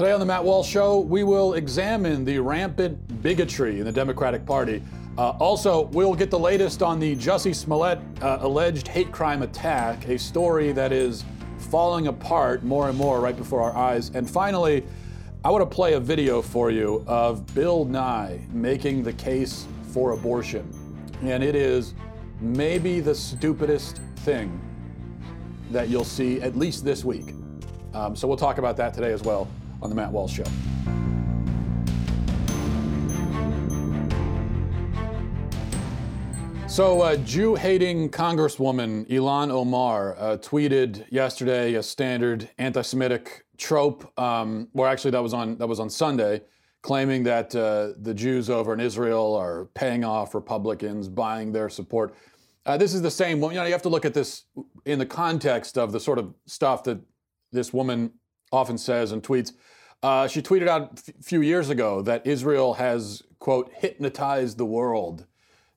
[0.00, 4.46] Today on the Matt Walsh Show, we will examine the rampant bigotry in the Democratic
[4.46, 4.82] Party.
[5.18, 10.08] Uh, also, we'll get the latest on the Jussie Smollett uh, alleged hate crime attack,
[10.08, 11.22] a story that is
[11.58, 14.10] falling apart more and more right before our eyes.
[14.14, 14.86] And finally,
[15.44, 20.12] I want to play a video for you of Bill Nye making the case for
[20.12, 20.66] abortion.
[21.20, 21.92] And it is
[22.40, 24.62] maybe the stupidest thing
[25.70, 27.34] that you'll see, at least this week.
[27.92, 29.46] Um, so we'll talk about that today as well
[29.82, 30.44] on The Matt Walsh Show.
[36.70, 44.08] So, uh, Jew hating Congresswoman Ilhan Omar uh, tweeted yesterday a standard anti Semitic trope,
[44.18, 46.42] um, or actually, that was on, that was on Sunday,
[46.82, 52.14] claiming that uh, the Jews over in Israel are paying off Republicans, buying their support.
[52.64, 53.42] Uh, this is the same.
[53.42, 54.44] You know, you have to look at this
[54.84, 57.00] in the context of the sort of stuff that
[57.50, 58.12] this woman
[58.52, 59.52] often says and tweets.
[60.02, 65.26] Uh, she tweeted out a few years ago that Israel has, quote, hypnotized the world.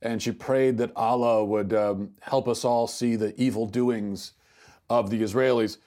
[0.01, 4.33] And she prayed that Allah would um, help us all see the evil doings
[4.89, 5.77] of the Israelis.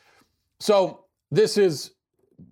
[0.59, 1.93] So this is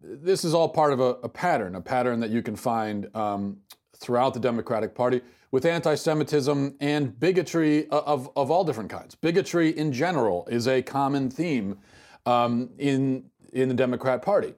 [0.02, 3.58] this is all part of a, a pattern, a pattern that you can find um,
[3.96, 9.14] throughout the Democratic Party with anti-Semitism and bigotry of, of all different kinds.
[9.14, 11.78] Bigotry in general is a common theme
[12.24, 14.54] um, in in the Democrat Party.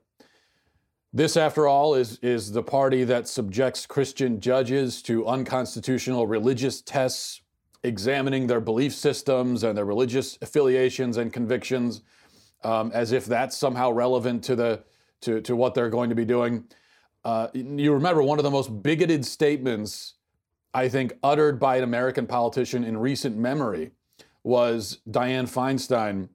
[1.12, 7.40] This, after all, is, is the party that subjects Christian judges to unconstitutional religious tests,
[7.82, 12.02] examining their belief systems and their religious affiliations and convictions,
[12.64, 14.82] um, as if that's somehow relevant to, the,
[15.20, 16.64] to, to what they're going to be doing.
[17.24, 20.14] Uh, you remember one of the most bigoted statements,
[20.74, 23.92] I think, uttered by an American politician in recent memory
[24.44, 26.28] was Dianne Feinstein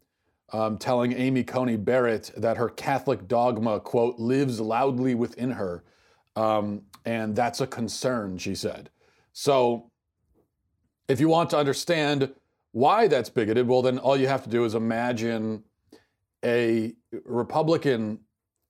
[0.52, 5.84] um, telling Amy Coney Barrett that her Catholic dogma, quote, lives loudly within her.
[6.36, 8.90] Um, and that's a concern, she said.
[9.34, 9.92] So
[11.08, 12.32] if you want to understand
[12.72, 15.64] why that's bigoted, well, then all you have to do is imagine
[16.44, 16.94] a
[17.26, 18.20] Republican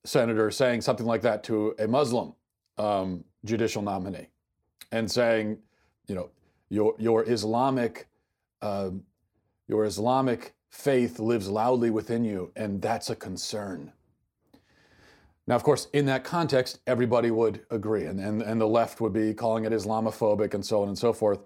[0.04, 2.34] senator saying something like that to a Muslim
[2.78, 4.28] um, judicial nominee
[4.90, 5.58] and saying,
[6.06, 6.30] you know,
[6.68, 8.08] your, your Islamic,
[8.60, 8.90] uh,
[9.68, 13.92] your Islamic faith lives loudly within you, and that's a concern.
[15.46, 19.12] Now, of course, in that context, everybody would agree, and, and, and the left would
[19.12, 21.40] be calling it Islamophobic and so on and so forth.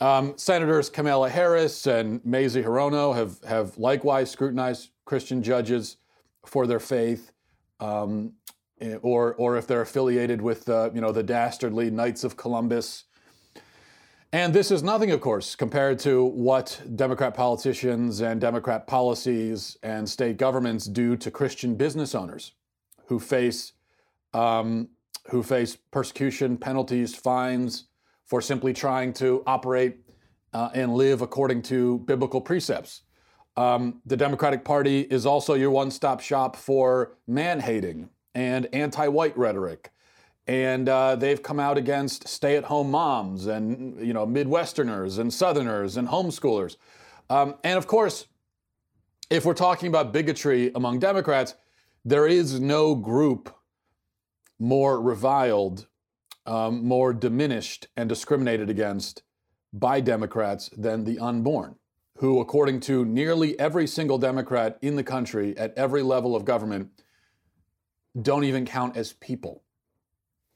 [0.00, 5.98] Um, Senators Kamala Harris and Mazie Hirono have, have likewise scrutinized Christian judges
[6.46, 7.32] for their faith,
[7.80, 8.32] um,
[9.02, 13.04] or, or if they're affiliated with uh, you know, the dastardly Knights of Columbus
[14.34, 20.10] and this is nothing, of course, compared to what Democrat politicians and Democrat policies and
[20.10, 22.50] state governments do to Christian business owners
[23.06, 23.74] who face
[24.32, 24.88] um,
[25.28, 27.84] who face persecution, penalties, fines
[28.24, 29.98] for simply trying to operate
[30.52, 33.02] uh, and live according to biblical precepts.
[33.56, 39.92] Um, the Democratic Party is also your one-stop shop for man-hating and anti-white rhetoric
[40.46, 46.08] and uh, they've come out against stay-at-home moms and you know Midwesterners and Southerners and
[46.08, 46.76] homeschoolers,
[47.30, 48.26] um, and of course,
[49.30, 51.54] if we're talking about bigotry among Democrats,
[52.04, 53.54] there is no group
[54.58, 55.86] more reviled,
[56.46, 59.22] um, more diminished, and discriminated against
[59.72, 61.76] by Democrats than the unborn,
[62.18, 66.90] who, according to nearly every single Democrat in the country at every level of government,
[68.20, 69.64] don't even count as people.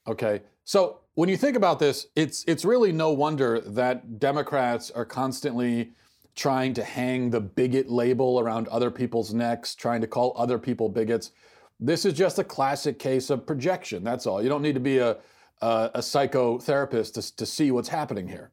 [0.09, 0.43] Okay.
[0.65, 5.93] So when you think about this, it's it's really no wonder that Democrats are constantly
[6.35, 10.89] trying to hang the bigot label around other people's necks, trying to call other people
[10.89, 11.33] bigots.
[11.81, 14.03] This is just a classic case of projection.
[14.03, 14.43] That's all.
[14.43, 15.19] You don't need to be a
[15.61, 18.53] a, a psychotherapist to, to see what's happening here.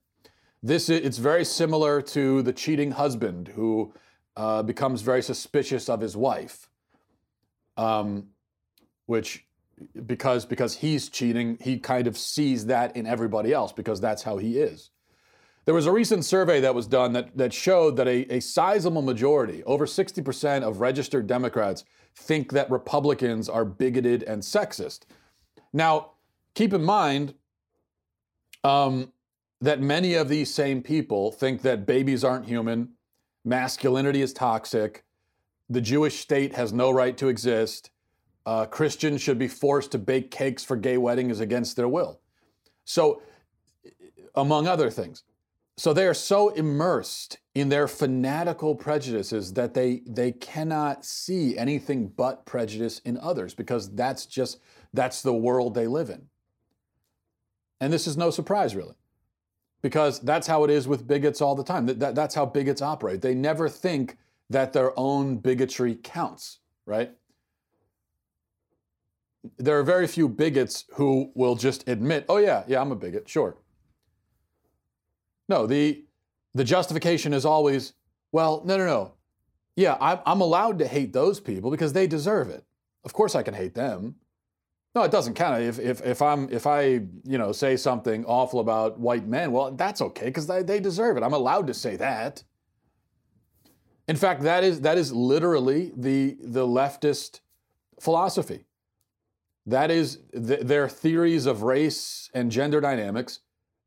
[0.61, 3.93] This it's very similar to the cheating husband who
[4.35, 6.69] uh, becomes very suspicious of his wife,
[7.77, 8.29] um,
[9.05, 9.45] which
[10.05, 14.37] because because he's cheating, he kind of sees that in everybody else because that's how
[14.37, 14.91] he is.
[15.65, 19.01] There was a recent survey that was done that, that showed that a, a sizable
[19.01, 21.83] majority, over 60% of registered Democrats,
[22.15, 25.01] think that Republicans are bigoted and sexist.
[25.73, 26.11] Now,
[26.53, 27.33] keep in mind
[28.63, 29.11] um,
[29.59, 32.89] that many of these same people think that babies aren't human,
[33.43, 35.03] masculinity is toxic,
[35.67, 37.89] the Jewish state has no right to exist,
[38.45, 42.19] uh, Christians should be forced to bake cakes for gay weddings against their will.
[42.83, 43.21] So,
[44.35, 45.23] among other things.
[45.77, 52.07] So they are so immersed in their fanatical prejudices that they they cannot see anything
[52.07, 54.59] but prejudice in others because that's just
[54.93, 56.29] That's the world they live in.
[57.81, 58.95] And this is no surprise, really,
[59.81, 61.85] because that's how it is with bigots all the time.
[61.85, 63.21] That, that, that's how bigots operate.
[63.21, 64.17] They never think
[64.49, 67.11] that their own bigotry counts, right?
[69.57, 73.27] There are very few bigots who will just admit, oh, yeah, yeah, I'm a bigot,
[73.29, 73.57] sure.
[75.47, 76.05] No, the,
[76.53, 77.93] the justification is always,
[78.31, 79.13] well, no, no, no.
[79.75, 82.63] Yeah, I'm, I'm allowed to hate those people because they deserve it.
[83.03, 84.15] Of course I can hate them.
[84.95, 85.61] No, it doesn't count.
[85.61, 86.83] If, if, if I'm if I
[87.25, 91.17] you know say something awful about white men, well, that's okay because they, they deserve
[91.17, 91.23] it.
[91.23, 92.43] I'm allowed to say that.
[94.07, 97.41] In fact, that is that is literally the the leftist
[97.99, 98.65] philosophy.
[99.65, 103.39] That is th- their theories of race and gender dynamics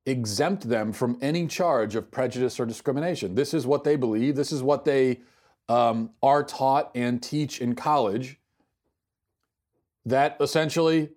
[0.06, 3.34] exempt them from any charge of prejudice or discrimination.
[3.34, 4.36] This is what they believe.
[4.36, 5.20] This is what they
[5.68, 8.40] um, are taught and teach in college
[10.06, 11.10] that essentially,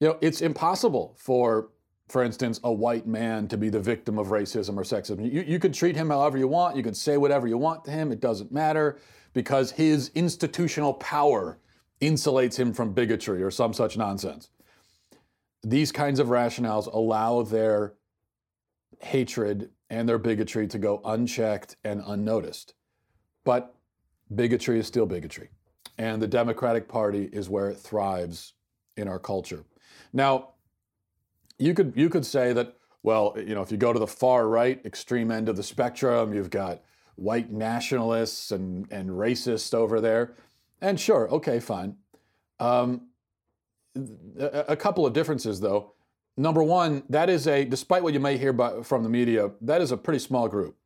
[0.00, 1.70] you know, it's impossible for,
[2.08, 5.30] for instance, a white man to be the victim of racism or sexism.
[5.30, 8.12] You, you treat him however you want, you could say whatever you want to him,
[8.12, 8.98] it doesn't matter
[9.32, 11.58] because his institutional power
[12.00, 14.50] insulates him from bigotry or some such nonsense.
[15.62, 17.94] These kinds of rationales allow their
[19.00, 22.74] hatred and their bigotry to go unchecked and unnoticed.
[23.44, 23.74] But
[24.34, 25.48] bigotry is still bigotry.
[25.96, 28.52] And the Democratic Party is where it thrives
[28.96, 29.64] in our culture.
[30.12, 30.50] Now,
[31.58, 34.48] you could you could say that, well, you know, if you go to the far
[34.48, 36.82] right, extreme end of the spectrum, you've got
[37.16, 40.36] white nationalists and, and racists over there.
[40.80, 41.96] And sure, okay, fine.
[42.60, 43.08] Um,
[44.38, 45.94] a, a couple of differences, though.
[46.36, 49.80] Number one, that is a, despite what you may hear by, from the media, that
[49.80, 50.76] is a pretty small group.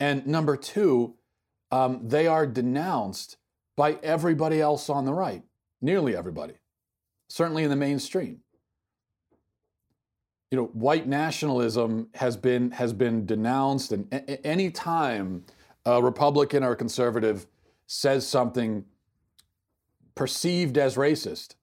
[0.00, 1.14] And number two,
[1.70, 3.36] um, they are denounced
[3.76, 5.42] by everybody else on the right,
[5.82, 6.54] nearly everybody,
[7.28, 8.40] certainly in the mainstream.
[10.50, 15.44] You know, white nationalism has been has been denounced, and a- any time
[15.84, 17.46] a Republican or a conservative
[17.86, 18.84] says something
[20.14, 21.54] perceived as racist,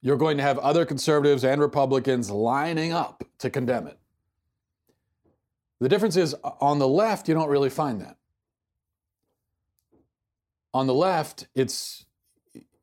[0.00, 3.98] you're going to have other conservatives and Republicans lining up to condemn it.
[5.80, 8.18] The difference is on the left, you don't really find that
[10.74, 12.04] on the left, it's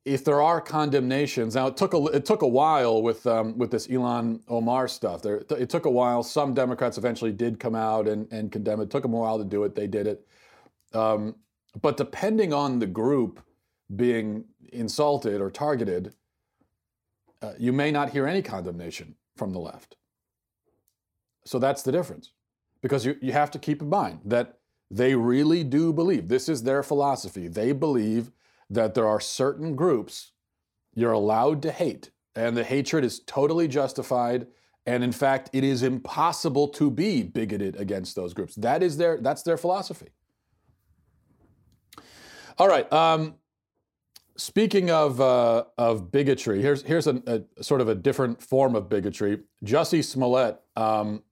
[0.04, 1.56] if there are condemnations.
[1.56, 5.22] Now it took a it took a while with um, with this Ilhan Omar stuff.
[5.22, 6.24] There, it took a while.
[6.24, 8.84] Some Democrats eventually did come out and, and condemn it.
[8.84, 8.90] it.
[8.92, 9.76] Took them a while to do it.
[9.76, 10.28] They did it.
[10.94, 11.36] Um,
[11.82, 13.42] but depending on the group
[13.94, 16.14] being insulted or targeted,
[17.42, 19.98] uh, you may not hear any condemnation from the left.
[21.46, 22.32] So that's the difference,
[22.82, 24.58] because you, you have to keep in mind that
[24.90, 27.48] they really do believe, this is their philosophy.
[27.48, 28.32] They believe
[28.70, 30.32] that there are certain groups
[30.96, 34.48] you're allowed to hate, and the hatred is totally justified.
[34.88, 38.56] And in fact, it is impossible to be bigoted against those groups.
[38.56, 40.10] That is their that's their philosophy.
[42.60, 42.92] All right.
[42.94, 43.36] Um,
[44.38, 47.22] speaking of uh, of bigotry, here's here's a,
[47.58, 49.40] a, sort of a different form of bigotry.
[49.64, 51.24] Jussie Smollett, um,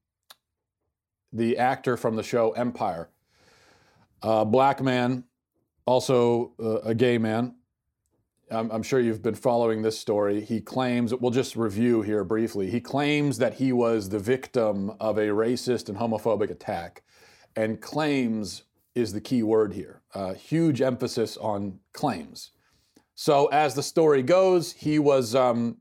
[1.32, 3.10] the actor from the show Empire,
[4.22, 5.26] a black man,
[5.86, 7.56] also uh, a gay man.
[8.52, 10.42] I'm, I'm, sure you've been following this story.
[10.42, 12.70] He claims, we'll just review here briefly.
[12.70, 17.02] He claims that he was the victim of a racist and homophobic attack,
[17.56, 20.02] and claims is the key word here.
[20.14, 22.52] Uh, huge emphasis on claims.
[23.16, 25.78] So, as the story goes, he was um,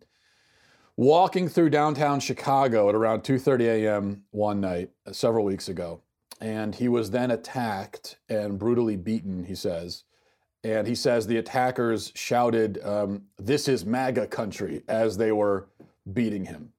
[0.97, 4.25] walking through downtown Chicago at around 2:30 a.m.
[4.31, 6.03] one night, uh, several weeks ago,
[6.41, 10.05] and he was then attacked and brutally beaten, he says.
[10.65, 15.69] And he says the attackers shouted, um, This is MAGA country, as they were
[16.12, 16.73] beating him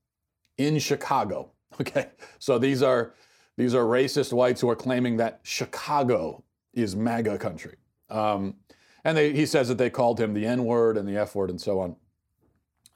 [0.58, 1.50] in Chicago.
[1.82, 3.16] Okay, so these are
[3.58, 7.78] these are racist whites who are claiming that Chicago is MAGA country.
[8.12, 8.58] Um,
[9.04, 11.50] and they, he says that they called him the N word and the F word
[11.50, 11.96] and so on.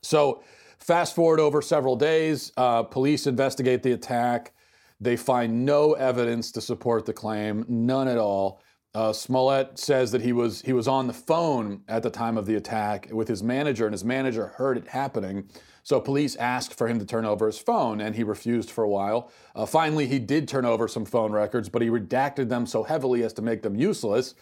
[0.02, 0.44] So,
[0.80, 4.54] fast forward over several days, uh, police investigate the attack.
[5.00, 8.62] They find no evidence to support the claim, none at all.
[8.94, 12.46] Uh, Smollett says that he was he was on the phone at the time of
[12.46, 15.50] the attack with his manager, and his manager heard it happening.
[15.84, 18.90] So police asked for him to turn over his phone, and he refused for a
[18.90, 19.32] while.
[19.56, 23.24] Uh, finally, he did turn over some phone records, but he redacted them so heavily
[23.24, 24.36] as to make them useless.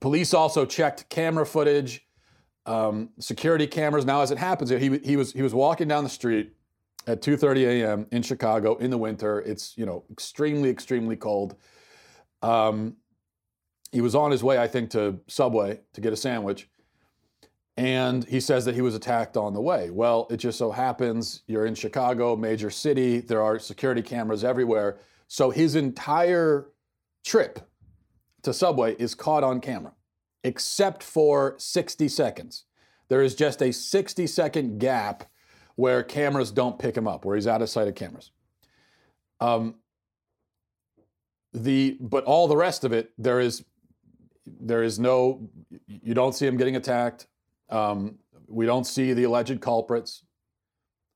[0.00, 2.06] Police also checked camera footage,
[2.66, 4.04] um, security cameras.
[4.04, 6.52] Now, as it happens, he, he was he was walking down the street
[7.06, 8.06] at 2:30 a.m.
[8.12, 9.40] in Chicago in the winter.
[9.40, 11.56] It's you know extremely extremely cold.
[12.42, 12.96] Um,
[13.92, 16.68] he was on his way, I think, to Subway to get a sandwich,
[17.76, 19.90] And he says that he was attacked on the way.
[19.90, 24.98] Well, it just so happens you're in Chicago, major city, there are security cameras everywhere.
[25.28, 26.68] So his entire
[27.24, 27.60] trip
[28.46, 29.92] to Subway is caught on camera,
[30.44, 32.64] except for 60 seconds.
[33.08, 35.24] There is just a 60 second gap
[35.74, 38.30] where cameras don't pick him up, where he's out of sight of cameras.
[39.40, 39.74] Um,
[41.52, 43.64] the but all the rest of it, there is
[44.46, 45.48] there is no
[45.88, 47.26] you don't see him getting attacked.
[47.68, 50.22] Um, we don't see the alleged culprits.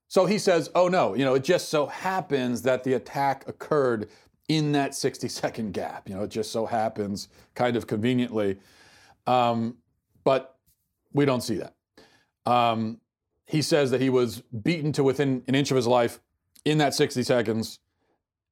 [0.08, 4.08] So he says, "Oh no, you know, it just so happens that the attack occurred
[4.50, 6.08] in that 60 second gap.
[6.08, 8.58] You know, it just so happens, kind of conveniently,
[9.28, 9.76] um,
[10.24, 10.56] but
[11.12, 11.74] we don't see that."
[12.50, 13.00] Um,
[13.46, 16.18] he says that he was beaten to within an inch of his life
[16.64, 17.78] in that 60 seconds,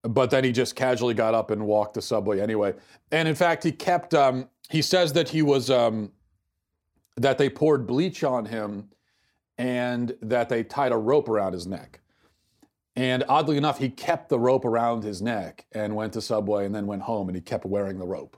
[0.02, 2.75] but then he just casually got up and walked the subway anyway.
[3.11, 6.12] And in fact, he kept, um, he says that he was, um,
[7.17, 8.88] that they poured bleach on him
[9.57, 12.00] and that they tied a rope around his neck.
[12.99, 16.75] And oddly enough, he kept the rope around his neck and went to Subway and
[16.75, 18.37] then went home and he kept wearing the rope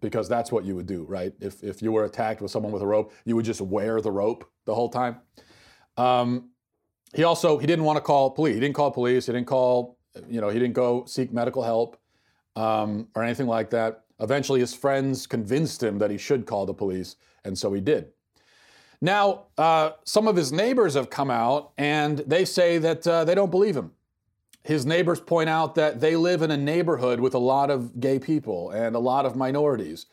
[0.00, 1.34] because that's what you would do, right?
[1.40, 4.10] If, if you were attacked with someone with a rope, you would just wear the
[4.10, 5.20] rope the whole time.
[5.98, 6.48] Um,
[7.14, 8.54] he also he didn't want to call police.
[8.54, 9.26] He didn't call police.
[9.26, 12.00] He didn't call you know he didn't go seek medical help
[12.56, 14.04] um, or anything like that.
[14.20, 18.08] Eventually, his friends convinced him that he should call the police, and so he did.
[19.00, 23.34] Now, uh, some of his neighbors have come out and they say that uh, they
[23.34, 23.92] don't believe him.
[24.62, 28.18] His neighbors point out that they live in a neighborhood with a lot of gay
[28.18, 30.06] people and a lot of minorities,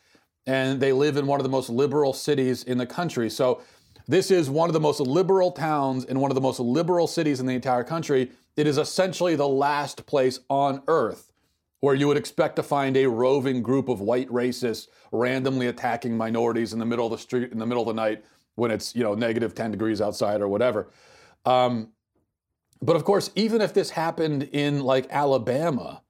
[0.46, 3.28] and they live in one of the most liberal cities in the country.
[3.28, 3.60] So
[4.08, 7.40] this is one of the most liberal towns in one of the most liberal cities
[7.40, 8.30] in the entire country.
[8.56, 11.32] It is essentially the last place on earth
[11.80, 16.72] where you would expect to find a roving group of white racists randomly attacking minorities
[16.72, 18.24] in the middle of the street in the middle of the night
[18.54, 20.88] when it's you know negative 10 degrees outside or whatever.
[21.44, 21.90] Um,
[22.82, 26.02] but of course, even if this happened in like Alabama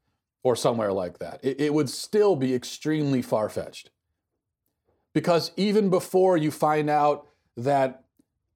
[0.42, 3.90] or somewhere like that, it, it would still be extremely far fetched.
[5.12, 8.04] Because even before you find out that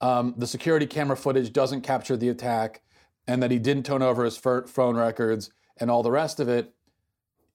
[0.01, 2.83] um, the security camera footage doesn't capture the attack
[3.27, 6.75] and that he didn't turn over his phone records and all the rest of it,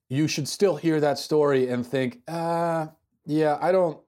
[0.10, 2.88] you should still hear that story and think, uh,
[3.26, 4.00] yeah, I don't,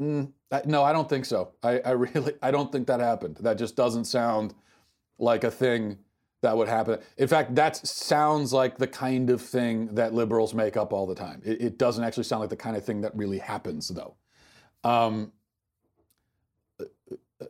[0.00, 1.52] mm, I, no, I don't think so.
[1.62, 3.38] I, I really, I don't think that happened.
[3.40, 4.54] That just doesn't sound
[5.18, 5.98] like a thing
[6.42, 7.00] that would happen.
[7.16, 11.14] In fact, that sounds like the kind of thing that liberals make up all the
[11.14, 11.40] time.
[11.44, 14.16] It, it doesn't actually sound like the kind of thing that really happens, though.
[14.84, 15.32] Um,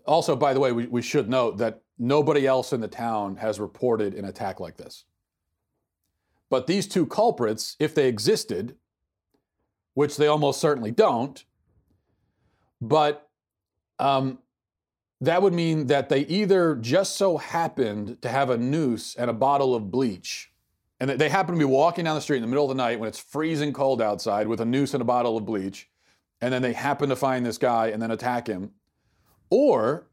[0.04, 3.60] also, by the way, we, we should note that nobody else in the town has
[3.60, 5.04] reported an attack like this.
[6.48, 8.76] But these two culprits, if they existed,
[9.94, 11.44] which they almost certainly don't,
[12.80, 13.28] but
[13.98, 14.38] um,
[15.20, 19.34] that would mean that they either just so happened to have a noose and a
[19.34, 20.52] bottle of bleach,
[21.00, 22.98] and they happen to be walking down the street in the middle of the night
[22.98, 25.88] when it's freezing cold outside with a noose and a bottle of bleach,
[26.40, 28.70] and then they happen to find this guy and then attack him,
[29.50, 30.06] or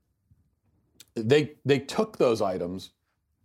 [1.15, 2.91] they, they took those items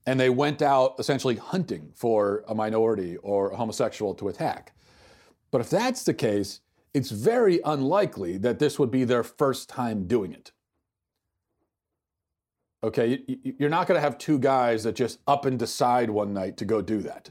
[0.06, 4.72] and they went out essentially hunting for a minority or a homosexual to attack.
[5.50, 6.60] But if that's the case,
[6.94, 10.52] it's very unlikely that this would be their first time doing it.
[12.82, 16.56] Okay, you're not going to have two guys that just up and decide one night
[16.58, 17.30] to go do that.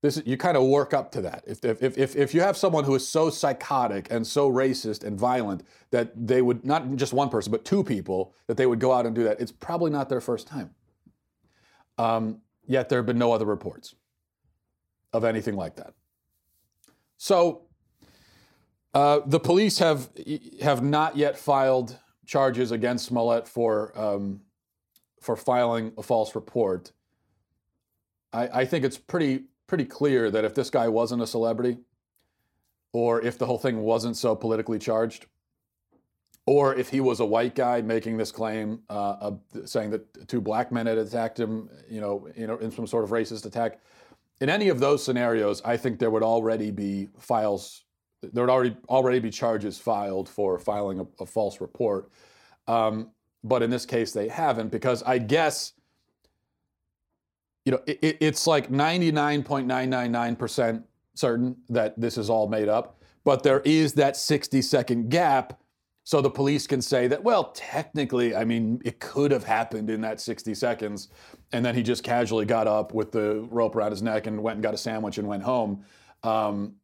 [0.00, 1.44] This, you kind of work up to that.
[1.46, 5.18] If, if, if, if you have someone who is so psychotic and so racist and
[5.18, 8.92] violent that they would, not just one person, but two people, that they would go
[8.92, 10.74] out and do that, it's probably not their first time.
[11.96, 13.94] Um, yet there have been no other reports
[15.12, 15.94] of anything like that.
[17.16, 17.62] So
[18.92, 20.10] uh, the police have,
[20.62, 24.40] have not yet filed charges against Smollett for, um,
[25.20, 26.92] for filing a false report.
[28.32, 31.78] I, I think it's pretty pretty clear that if this guy wasn't a celebrity,
[32.92, 35.26] or if the whole thing wasn't so politically charged,
[36.46, 40.40] or if he was a white guy making this claim, uh, of saying that two
[40.40, 43.80] black men had attacked him, you know, in, in some sort of racist attack,
[44.40, 47.83] in any of those scenarios, I think there would already be files,
[48.32, 52.10] there would already already be charges filed for filing a, a false report.
[52.66, 53.10] Um,
[53.42, 55.74] but in this case, they haven't because I guess
[57.64, 63.60] you know, it, it's like 99.999% certain that this is all made up, but there
[63.60, 65.60] is that 60 second gap.
[66.06, 70.02] So the police can say that, well, technically, I mean, it could have happened in
[70.02, 71.08] that 60 seconds.
[71.52, 74.56] And then he just casually got up with the rope around his neck and went
[74.56, 75.82] and got a sandwich and went home.
[76.22, 76.74] Um,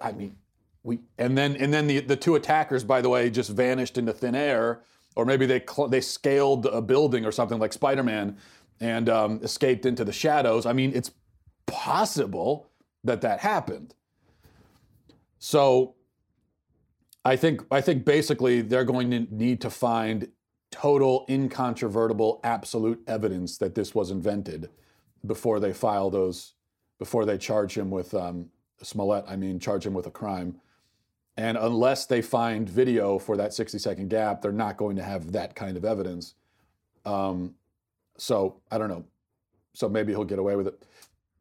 [0.00, 0.36] I mean,
[0.86, 4.12] we and then and then the the two attackers, by the way, just vanished into
[4.12, 4.82] thin air,
[5.16, 8.38] or maybe they cl- they scaled a building or something like Spider-Man
[8.80, 10.64] and um, escaped into the shadows.
[10.64, 11.10] I mean, it's
[11.66, 12.70] possible
[13.02, 13.94] that that happened.
[15.38, 15.96] So
[17.24, 20.28] I think I think basically they're going to need to find
[20.70, 24.70] total, incontrovertible, absolute evidence that this was invented
[25.24, 26.54] before they file those,
[27.00, 28.50] before they charge him with um,
[28.82, 29.24] Smollett.
[29.26, 30.60] I mean, charge him with a crime.
[31.36, 35.32] And unless they find video for that 60 second gap, they're not going to have
[35.32, 36.34] that kind of evidence.
[37.04, 37.54] Um,
[38.16, 39.04] so I don't know.
[39.74, 40.82] So maybe he'll get away with it.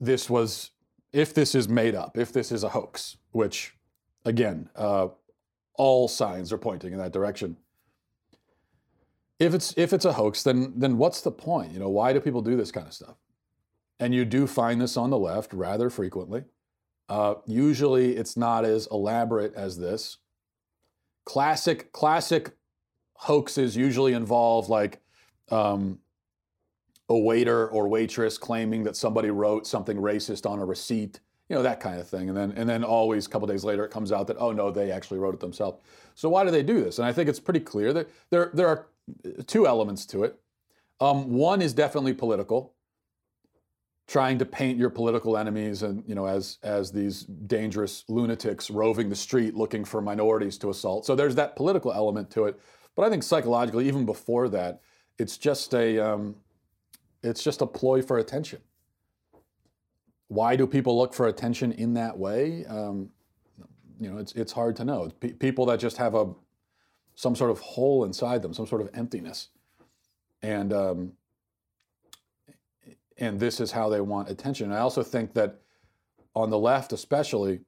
[0.01, 0.71] This was,
[1.13, 3.75] if this is made up, if this is a hoax, which
[4.25, 5.07] again, uh,
[5.75, 7.57] all signs are pointing in that direction.
[9.39, 11.73] If it's if it's a hoax, then then what's the point?
[11.73, 13.15] You know, why do people do this kind of stuff?
[13.99, 16.43] And you do find this on the left rather frequently.
[17.07, 20.17] Uh, usually, it's not as elaborate as this.
[21.25, 22.55] Classic classic
[23.13, 25.01] hoaxes usually involve like
[25.49, 25.99] um,
[27.09, 31.19] a waiter or waitress claiming that somebody wrote something racist on a receipt,
[31.49, 32.29] you know, that kind of thing.
[32.29, 34.71] And then and then always a couple days later it comes out that oh no,
[34.71, 35.79] they actually wrote it themselves.
[36.15, 36.99] So why do they do this?
[36.99, 38.87] And I think it's pretty clear that there there are
[39.47, 40.39] two elements to it.
[40.99, 42.74] Um, one is definitely political,
[44.07, 49.09] trying to paint your political enemies and you know as as these dangerous lunatics roving
[49.09, 51.05] the street looking for minorities to assault.
[51.05, 52.59] So there's that political element to it.
[52.95, 54.81] But I think psychologically, even before that,
[55.17, 56.35] it's just a um,
[57.23, 58.59] it's just a ploy for attention.
[60.27, 62.65] Why do people look for attention in that way?
[62.65, 63.09] Um,
[63.99, 65.11] you know, it's it's hard to know.
[65.19, 66.33] P- people that just have a
[67.15, 69.49] some sort of hole inside them, some sort of emptiness,
[70.41, 71.13] and um,
[73.17, 74.71] and this is how they want attention.
[74.71, 75.61] I also think that
[76.35, 77.61] on the left, especially,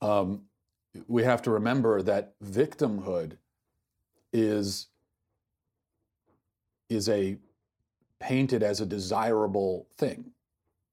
[0.00, 0.42] um,
[1.08, 3.38] we have to remember that victimhood
[4.32, 4.88] is
[6.90, 7.36] is a
[8.20, 10.32] painted as a desirable thing.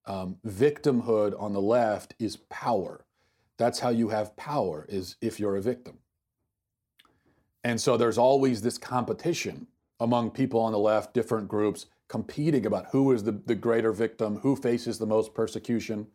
[0.06, 3.06] Um, victimhood on the left is power.
[3.58, 6.00] That's how you have power, is if you're a victim.
[7.63, 9.67] And so there's always this competition
[10.00, 14.36] among people on the left, different groups, competing about who is the, the greater victim,
[14.39, 16.06] who faces the most persecution.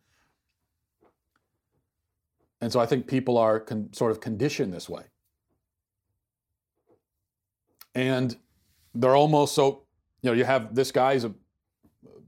[2.61, 5.05] And so I think people are con- sort of conditioned this way.
[7.95, 8.37] And
[8.93, 9.85] they're almost so,
[10.21, 11.33] you know, you have this guy, he's a,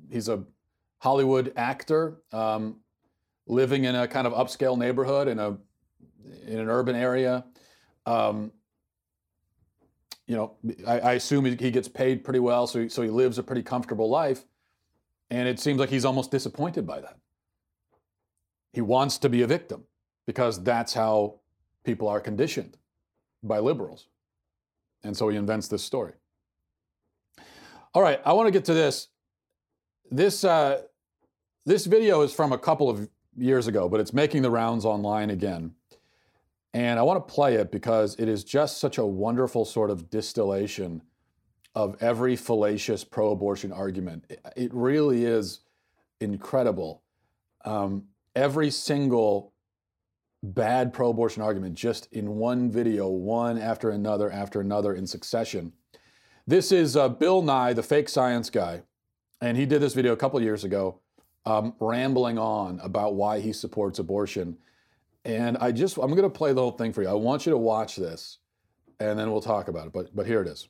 [0.09, 0.43] he's a
[0.97, 2.77] Hollywood actor um,
[3.45, 5.57] living in a kind of upscale neighborhood in a
[6.47, 7.45] in an urban area.
[8.07, 8.51] Um,
[10.29, 10.53] you know,
[10.85, 13.63] I, I assume he, gets paid pretty well, so he, so he lives a pretty
[13.63, 14.45] comfortable life,
[15.31, 17.17] and it seems like he's almost disappointed by that.
[18.71, 19.85] He wants to be a victim
[20.27, 21.39] because that's how
[21.83, 22.77] people are conditioned
[23.41, 24.07] by liberals,
[25.03, 26.13] and so he invents this story.
[27.95, 29.07] All right, I want to get to this.
[30.11, 30.83] This uh,
[31.65, 35.31] this video is from a couple of years ago, but it's making the rounds online
[35.31, 35.73] again.
[36.73, 40.09] And I want to play it because it is just such a wonderful sort of
[40.09, 41.01] distillation
[41.75, 44.31] of every fallacious pro abortion argument.
[44.55, 45.61] It really is
[46.19, 47.03] incredible.
[47.65, 48.05] Um,
[48.35, 49.53] every single
[50.41, 55.73] bad pro abortion argument just in one video, one after another after another in succession.
[56.47, 58.83] This is uh, Bill Nye, the fake science guy.
[59.41, 60.99] And he did this video a couple years ago,
[61.45, 64.57] um, rambling on about why he supports abortion.
[65.25, 67.09] And I just, I'm going to play the whole thing for you.
[67.09, 68.39] I want you to watch this
[68.99, 69.93] and then we'll talk about it.
[69.93, 70.67] But, but here it is.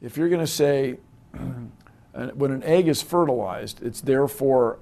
[0.00, 0.98] If you're going to say,
[2.34, 4.78] when an egg is fertilized, it's therefore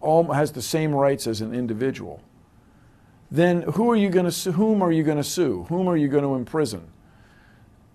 [0.00, 2.22] all, has the same rights as an individual,
[3.30, 4.52] then who are you going to?
[4.52, 5.66] Whom are you going to sue?
[5.68, 6.88] Whom are you going to imprison?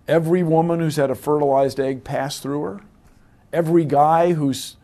[0.06, 2.80] Every woman who's had a fertilized egg pass through her?
[3.52, 4.76] Every guy whose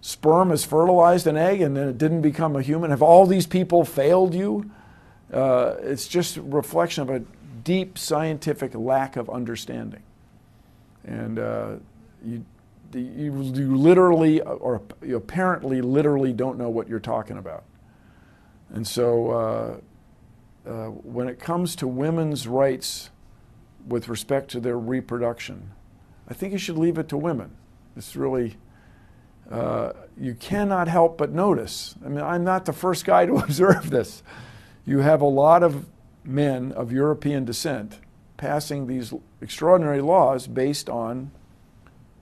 [0.00, 2.90] sperm has fertilized an egg and then it didn't become a human?
[2.90, 4.70] Have all these people failed you?
[5.34, 7.18] Uh, it's just a reflection of a
[7.64, 10.02] deep scientific lack of understanding.
[11.04, 11.72] And uh,
[12.24, 12.44] you,
[12.92, 17.64] you, you literally, or you apparently literally don't know what you're talking about.
[18.72, 23.10] And so uh, uh, when it comes to women's rights
[23.88, 25.72] with respect to their reproduction,
[26.28, 27.50] I think you should leave it to women.
[27.96, 28.56] It's really,
[29.50, 31.96] uh, you cannot help but notice.
[32.04, 34.22] I mean, I'm not the first guy to observe this
[34.84, 35.86] you have a lot of
[36.24, 37.98] men of European descent
[38.36, 41.30] passing these extraordinary laws based on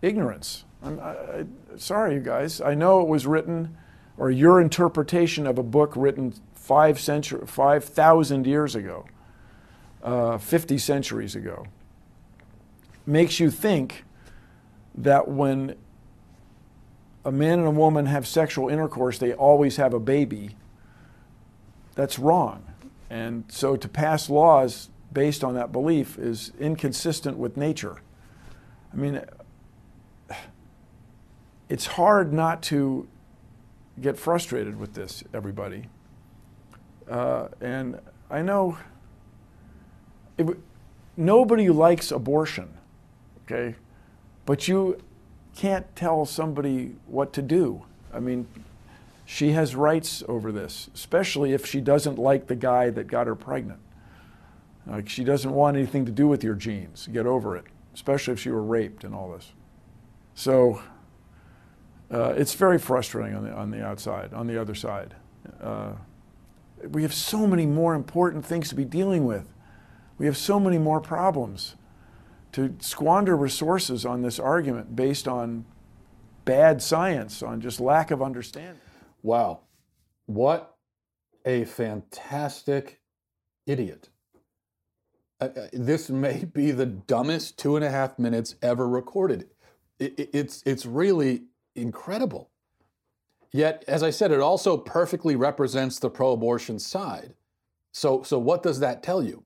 [0.01, 0.64] ignorance.
[0.83, 1.44] I'm I,
[1.77, 2.61] sorry, you guys.
[2.61, 3.77] I know it was written
[4.16, 9.07] or your interpretation of a book written five century, 5,000 years ago,
[10.03, 11.66] uh, 50 centuries ago,
[13.07, 14.05] makes you think
[14.94, 15.75] that when
[17.25, 20.57] a man and a woman have sexual intercourse, they always have a baby.
[21.94, 22.64] That's wrong.
[23.11, 27.96] And so to pass laws based on that belief is inconsistent with nature.
[28.92, 29.22] I mean,
[31.68, 33.07] it's hard not to
[34.00, 35.88] get frustrated with this, everybody.
[37.11, 38.00] Uh, and
[38.31, 38.78] I know
[40.38, 40.46] it,
[41.16, 42.78] nobody likes abortion,
[43.44, 43.74] okay?
[44.46, 44.98] But you
[45.55, 47.85] can't tell somebody what to do.
[48.12, 48.46] I mean,
[49.33, 53.35] she has rights over this, especially if she doesn't like the guy that got her
[53.35, 53.81] pregnant.
[54.87, 57.09] Like, she doesn't want anything to do with your genes.
[57.11, 57.64] Get over it,
[57.95, 59.53] especially if she were raped and all this.
[60.35, 60.83] So,
[62.11, 65.14] uh, it's very frustrating on the, on the outside, on the other side.
[65.62, 65.92] Uh,
[66.90, 69.49] we have so many more important things to be dealing with.
[70.18, 71.77] We have so many more problems.
[72.53, 75.64] To squander resources on this argument based on
[76.45, 78.79] bad science, on just lack of understanding.
[79.22, 79.61] Wow.
[80.26, 80.76] What
[81.44, 83.00] a fantastic
[83.66, 84.08] idiot.
[85.40, 89.48] Uh, this may be the dumbest two and a half minutes ever recorded.
[89.98, 92.50] It, it's, it's really incredible.
[93.52, 97.35] Yet, as I said, it also perfectly represents the pro abortion side.
[97.92, 99.44] So, so, what does that tell you?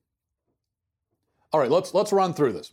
[1.52, 2.72] All right, let's, let's run through this.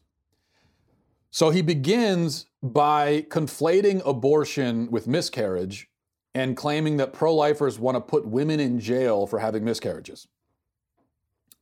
[1.31, 5.89] So, he begins by conflating abortion with miscarriage
[6.35, 10.27] and claiming that pro lifers want to put women in jail for having miscarriages.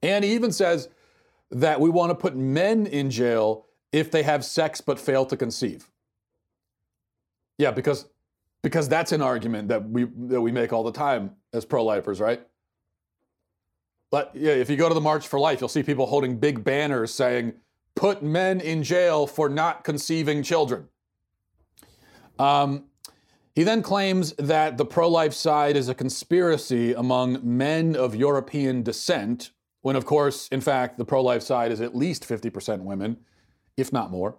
[0.02, 0.90] And he even says
[1.52, 5.38] that we want to put men in jail if they have sex but fail to
[5.38, 5.90] conceive.
[7.58, 8.08] Yeah, because
[8.64, 12.42] because that's an argument that we that we make all the time as pro-lifers, right?
[14.10, 16.64] But yeah, if you go to the March for Life, you'll see people holding big
[16.64, 17.54] banners saying,
[17.96, 20.88] "Put men in jail for not conceiving children."
[22.40, 22.86] Um,
[23.54, 29.52] he then claims that the pro-life side is a conspiracy among men of European descent,
[29.82, 33.18] when of course, in fact, the pro-life side is at least 50% women,
[33.76, 34.38] if not more.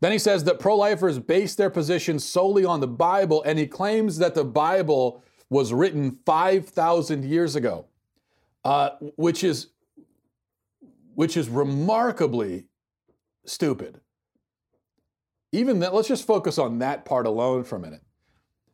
[0.00, 3.66] Then he says that pro lifers base their position solely on the Bible, and he
[3.66, 7.86] claims that the Bible was written 5,000 years ago,
[8.64, 9.68] uh, which, is,
[11.14, 12.66] which is remarkably
[13.44, 14.00] stupid.
[15.52, 18.02] Even that, let's just focus on that part alone for a minute.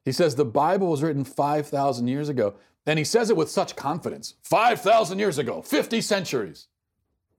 [0.07, 2.55] He says the Bible was written 5,000 years ago,
[2.87, 6.69] and he says it with such confidence 5,000 years ago, 50 centuries.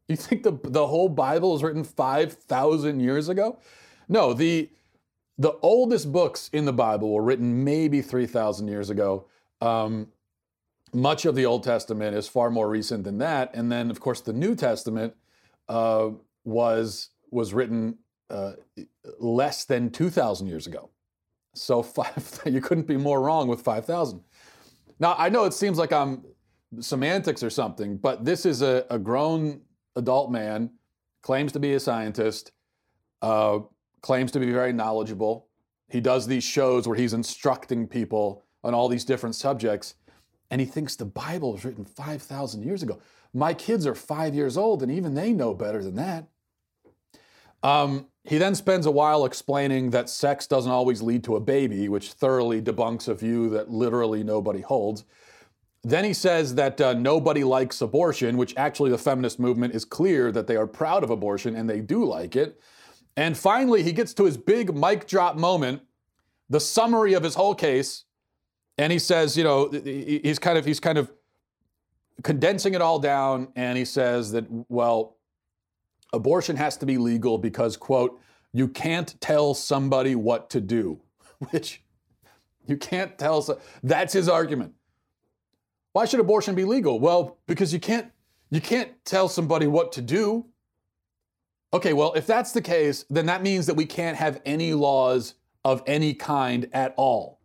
[0.09, 3.57] You think the, the whole Bible was written 5,000 years ago?
[4.09, 4.69] No, the,
[5.37, 9.27] the oldest books in the Bible were written maybe 3,000 years ago.
[9.61, 10.09] Um,
[10.93, 13.49] much of the Old Testament is far more recent than that.
[13.53, 15.13] And then, of course, the New Testament
[15.69, 16.09] uh,
[16.43, 17.99] was, was written
[18.29, 18.53] uh,
[19.19, 20.89] less than 2,000 years ago.
[21.57, 24.21] So five, you couldn't be more wrong with 5,000.
[24.99, 26.23] Now, I know it seems like I'm
[26.79, 29.61] semantics or something, but this is a, a grown
[29.95, 30.71] adult man,
[31.21, 32.51] claims to be a scientist,
[33.21, 33.59] uh,
[34.01, 35.47] claims to be very knowledgeable.
[35.89, 39.95] He does these shows where he's instructing people on all these different subjects,
[40.51, 42.99] and he thinks the Bible was written 5,000 years ago.
[43.33, 46.27] My kids are five years old, and even they know better than that.
[47.67, 51.89] Um, he then spends a while explaining that sex doesn't always lead to a baby,
[51.89, 55.03] which thoroughly debunks a view that literally nobody holds.
[55.83, 60.31] Then he says that uh, nobody likes abortion, which actually the feminist movement is clear
[60.31, 62.57] that they are proud of abortion and they do like it.
[63.17, 65.81] And finally, he gets to his big mic drop moment,
[66.49, 68.05] the summary of his whole case,
[68.77, 71.11] and he says, you know, he's kind of he's kind of
[72.23, 75.16] condensing it all down, and he says that well,
[76.13, 78.19] abortion has to be legal because quote,
[78.53, 81.01] you can't tell somebody what to do,
[81.51, 81.83] which
[82.65, 83.41] you can't tell.
[83.41, 84.73] So, that's his argument.
[85.93, 86.99] Why should abortion be legal?
[86.99, 88.11] Well, because you can't
[88.49, 90.45] you can't tell somebody what to do.
[91.73, 95.33] Okay, well, if that's the case, then that means that we can't have any laws
[95.65, 97.41] of any kind at all.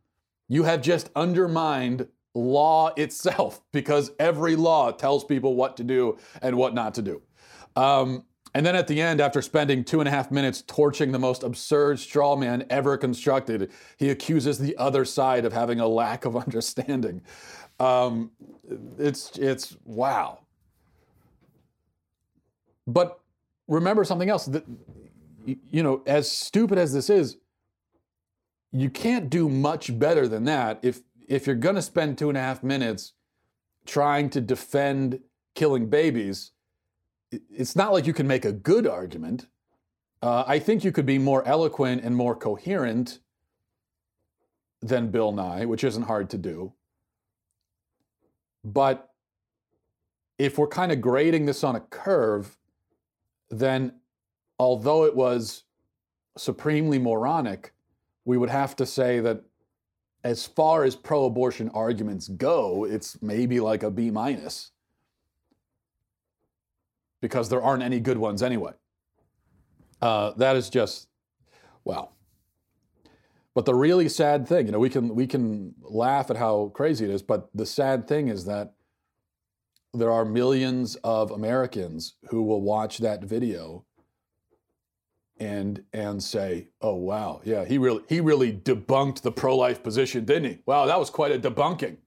[0.48, 6.56] You have just undermined law itself because every law tells people what to do and
[6.56, 7.22] what not to do.
[7.74, 11.18] Um, and then at the end, after spending two and a half minutes torching the
[11.18, 16.24] most absurd straw man ever constructed, he accuses the other side of having a lack
[16.24, 17.22] of understanding.
[17.80, 18.30] Um,
[18.98, 20.40] it's it's wow.
[22.86, 23.20] But
[23.68, 24.64] remember something else that
[25.46, 27.38] you know, as stupid as this is,
[28.70, 32.36] you can't do much better than that if if you're going to spend two and
[32.36, 33.14] a half minutes
[33.86, 35.20] trying to defend
[35.54, 36.51] killing babies,
[37.50, 39.46] it's not like you can make a good argument.
[40.20, 43.18] Uh, I think you could be more eloquent and more coherent
[44.80, 46.72] than Bill Nye, which isn't hard to do.
[48.64, 49.08] But
[50.38, 52.56] if we're kind of grading this on a curve,
[53.50, 54.00] then
[54.58, 55.64] although it was
[56.36, 57.72] supremely moronic,
[58.24, 59.42] we would have to say that
[60.24, 64.71] as far as pro abortion arguments go, it's maybe like a B minus
[67.22, 68.72] because there aren't any good ones anyway.
[70.02, 71.08] Uh, that is just,
[71.84, 72.12] well.
[73.54, 77.04] But the really sad thing, you know, we can we can laugh at how crazy
[77.04, 78.72] it is, but the sad thing is that
[79.94, 83.84] there are millions of Americans who will watch that video
[85.38, 90.50] and and say, "Oh wow, yeah, he really he really debunked the pro-life position, didn't
[90.50, 90.58] he?
[90.64, 91.98] Wow, that was quite a debunking."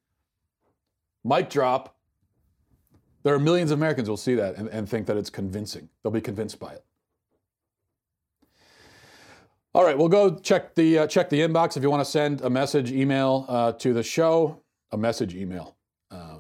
[1.23, 1.94] Mic drop.
[3.25, 5.89] There are millions of Americans who will see that and, and think that it's convincing.
[6.03, 6.85] They'll be convinced by it.
[9.73, 12.41] All right, we'll go check the uh, check the inbox if you want to send
[12.41, 14.61] a message, email uh, to the show,
[14.91, 15.75] a message email.
[16.11, 16.37] Uh,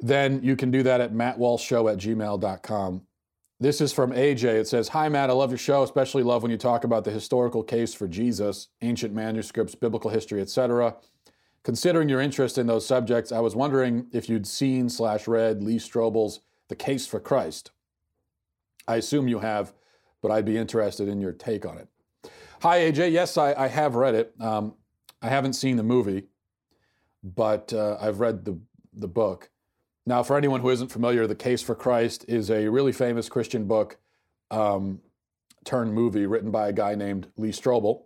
[0.00, 3.02] then you can do that at mattwalshshow at gmail.com.
[3.60, 4.44] This is from AJ.
[4.44, 5.30] It says, Hi, Matt.
[5.30, 8.68] I love your show, especially love when you talk about the historical case for Jesus,
[8.82, 10.96] ancient manuscripts, biblical history, etc.
[11.68, 15.76] Considering your interest in those subjects, I was wondering if you'd seen slash read Lee
[15.76, 17.72] Strobel's The Case for Christ.
[18.88, 19.74] I assume you have,
[20.22, 21.88] but I'd be interested in your take on it.
[22.62, 23.12] Hi, AJ.
[23.12, 24.32] Yes, I, I have read it.
[24.40, 24.76] Um,
[25.20, 26.28] I haven't seen the movie,
[27.22, 28.58] but uh, I've read the,
[28.94, 29.50] the book.
[30.06, 33.66] Now, for anyone who isn't familiar, The Case for Christ is a really famous Christian
[33.66, 33.98] book
[34.50, 35.00] um,
[35.66, 38.04] turned movie written by a guy named Lee Strobel.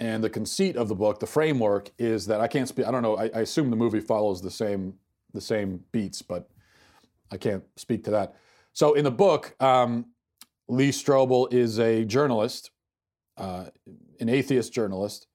[0.00, 2.86] And the conceit of the book, the framework, is that I can't speak.
[2.86, 3.18] I don't know.
[3.18, 4.94] I, I assume the movie follows the same
[5.32, 6.50] the same beats, but
[7.30, 8.34] I can't speak to that.
[8.72, 10.06] So in the book, um,
[10.68, 12.70] Lee Strobel is a journalist,
[13.36, 13.66] uh,
[14.18, 15.28] an atheist journalist,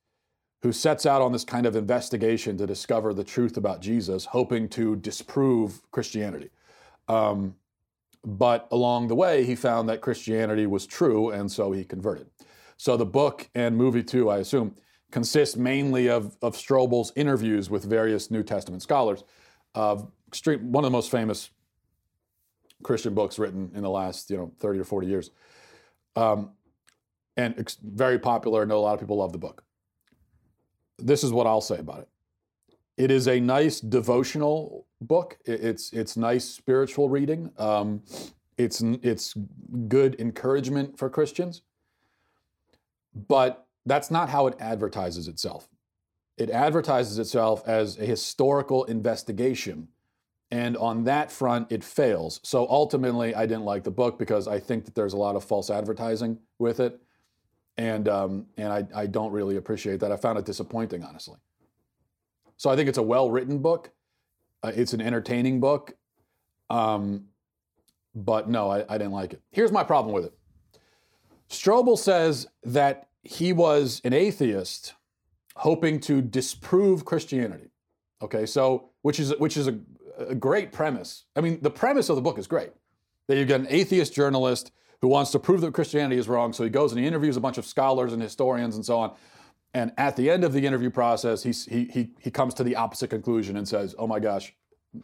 [0.64, 4.68] who sets out on this kind of investigation to discover the truth about Jesus, hoping
[4.70, 6.50] to disprove Christianity.
[7.08, 7.56] Um,
[8.26, 12.28] but along the way, he found that Christianity was true, and so he converted.
[12.78, 14.76] So the book and movie, too, I assume,
[15.12, 19.24] consists mainly of, of Strobel's interviews with various New Testament scholars.
[20.28, 21.50] Extreme, one of the most famous
[22.84, 25.32] Christian books written in the last, you know, 30 or 40 years.
[26.16, 26.52] Um,
[27.38, 28.64] and ex- very popular.
[28.64, 29.66] I know a lot of people love the book
[30.98, 32.10] this is what I'll say about it.
[32.98, 35.38] It is a nice devotional book.
[35.46, 37.52] It's it's nice spiritual reading.
[37.58, 38.02] Um,
[38.58, 39.36] it's it's
[39.88, 41.62] good encouragement for Christians.
[43.16, 45.70] But that's not how it advertises itself.
[46.38, 49.88] It advertises itself as a historical investigation.
[50.52, 52.40] And on that front, it fails.
[52.44, 55.44] So ultimately, I didn't like the book because I think that there's a lot of
[55.44, 57.00] false advertising with it
[57.78, 60.12] and um, and I, I don't really appreciate that.
[60.12, 61.38] I found it disappointing, honestly.
[62.58, 63.92] So I think it's a well written book.
[64.64, 65.96] Uh, it's an entertaining book,
[66.70, 67.26] um,
[68.14, 69.42] but no, I, I didn't like it.
[69.52, 70.34] Here's my problem with it.
[71.50, 74.94] Strobel says that he was an atheist
[75.58, 77.72] hoping to disprove Christianity.
[78.22, 79.78] Okay, so which is which is a,
[80.20, 81.26] a great premise.
[81.36, 82.72] I mean, the premise of the book is great.
[83.28, 86.54] That you get an atheist journalist who wants to prove that Christianity is wrong.
[86.54, 89.16] So he goes and he interviews a bunch of scholars and historians and so on.
[89.74, 92.78] And at the end of the interview process, he, he, he, he comes to the
[92.78, 94.54] opposite conclusion and says, oh my gosh,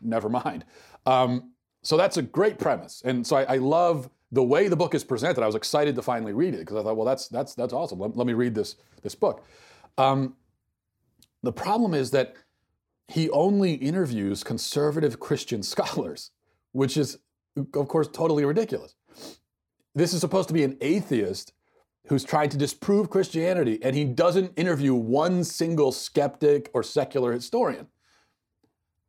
[0.01, 0.63] never mind.
[1.05, 1.51] Um,
[1.83, 3.01] so that's a great premise.
[3.03, 5.43] And so I, I, love the way the book is presented.
[5.43, 7.99] I was excited to finally read it because I thought, well, that's, that's, that's awesome.
[7.99, 9.45] Let, let me read this, this book.
[9.97, 10.35] Um,
[11.43, 12.35] the problem is that
[13.07, 16.31] he only interviews conservative Christian scholars,
[16.71, 17.17] which is,
[17.57, 18.95] of course, totally ridiculous.
[19.93, 21.53] This is supposed to be an atheist
[22.07, 27.87] who's trying to disprove Christianity, and he doesn't interview one single skeptic or secular historian.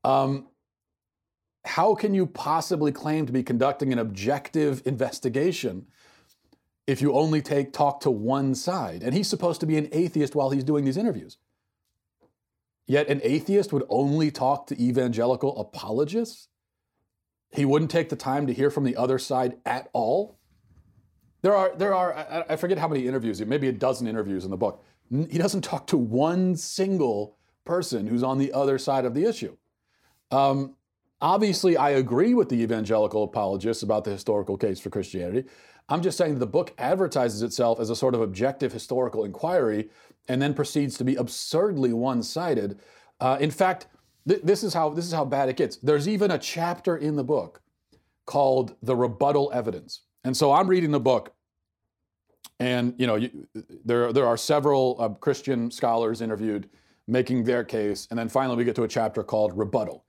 [0.05, 0.49] Um,
[1.65, 5.87] how can you possibly claim to be conducting an objective investigation
[6.87, 9.03] if you only take talk to one side?
[9.03, 11.39] And he's supposed to be an atheist while he's doing these interviews.
[12.87, 16.49] Yet an atheist would only talk to evangelical apologists.
[17.53, 20.39] He wouldn't take the time to hear from the other side at all.
[21.43, 24.57] There are, there are, I forget how many interviews, maybe a dozen interviews in the
[24.57, 24.83] book.
[25.11, 29.57] He doesn't talk to one single person who's on the other side of the issue.
[30.31, 30.77] Um,
[31.23, 35.49] obviously, I agree with the evangelical apologists about the historical case for Christianity.
[35.89, 39.89] I'm just saying that the book advertises itself as a sort of objective historical inquiry
[40.29, 42.79] and then proceeds to be absurdly one sided.
[43.21, 43.87] Uh, in fact,
[44.29, 45.77] th- this, is how, this is how bad it gets.
[45.77, 47.63] There's even a chapter in the book
[48.27, 50.03] called The Rebuttal Evidence.
[50.25, 51.35] And so I'm reading the book,
[52.61, 53.49] and you know, you,
[53.85, 56.69] there, there are several uh, Christian scholars interviewed
[57.09, 60.05] making their case, and then finally we get to a chapter called Rebuttal.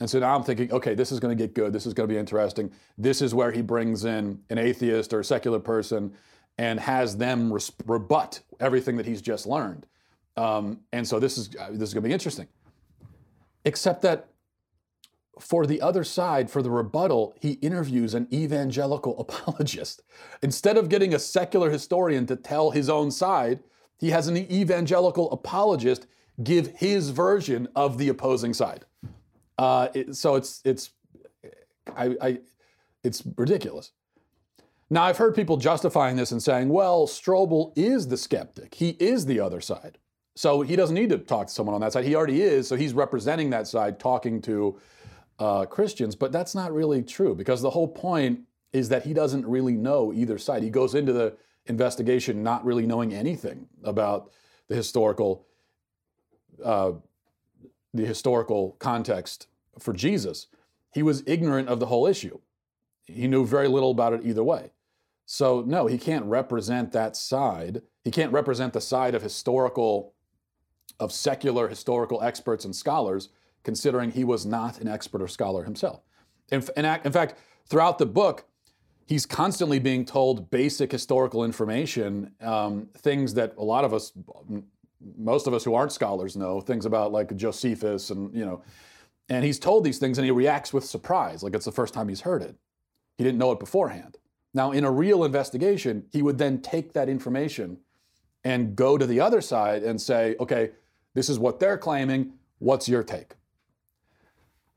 [0.00, 1.72] And so now I'm thinking, okay, this is going to get good.
[1.72, 2.70] This is going to be interesting.
[2.98, 6.12] This is where he brings in an atheist or a secular person
[6.58, 7.56] and has them
[7.86, 9.86] rebut everything that he's just learned.
[10.36, 12.46] Um, and so this is uh, this is going to be interesting.
[13.64, 14.28] Except that
[15.38, 20.02] for the other side, for the rebuttal, he interviews an evangelical apologist.
[20.42, 23.60] Instead of getting a secular historian to tell his own side,
[23.98, 26.06] he has an evangelical apologist
[26.42, 28.84] give his version of the opposing side.
[29.58, 30.90] Uh, it, so it's it's
[31.96, 32.38] I, I,
[33.02, 33.92] it's ridiculous.
[34.90, 38.74] Now I've heard people justifying this and saying, "Well, Strobel is the skeptic.
[38.74, 39.98] He is the other side,
[40.34, 42.04] so he doesn't need to talk to someone on that side.
[42.04, 42.68] He already is.
[42.68, 44.78] So he's representing that side, talking to
[45.38, 48.40] uh, Christians." But that's not really true because the whole point
[48.72, 50.62] is that he doesn't really know either side.
[50.62, 54.30] He goes into the investigation not really knowing anything about
[54.68, 55.46] the historical
[56.64, 56.92] uh,
[57.96, 60.46] the historical context for Jesus,
[60.92, 62.38] he was ignorant of the whole issue.
[63.04, 64.72] He knew very little about it either way.
[65.26, 67.82] So, no, he can't represent that side.
[68.04, 70.14] He can't represent the side of historical,
[71.00, 73.28] of secular historical experts and scholars,
[73.64, 76.00] considering he was not an expert or scholar himself.
[76.50, 77.34] In, in, in fact,
[77.68, 78.46] throughout the book,
[79.06, 84.12] he's constantly being told basic historical information, um, things that a lot of us
[85.16, 88.62] most of us who aren't scholars know things about like Josephus and you know,
[89.28, 92.08] and he's told these things and he reacts with surprise, like it's the first time
[92.08, 92.56] he's heard it.
[93.18, 94.18] He didn't know it beforehand.
[94.54, 97.78] Now, in a real investigation, he would then take that information
[98.44, 100.70] and go to the other side and say, okay,
[101.14, 102.32] this is what they're claiming.
[102.58, 103.34] What's your take?